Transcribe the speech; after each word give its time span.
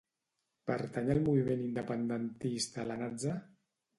Pertany 0.69 1.11
al 1.15 1.19
moviment 1.27 1.61
independentista 1.67 2.89
la 2.93 2.99
Natza? 3.05 3.37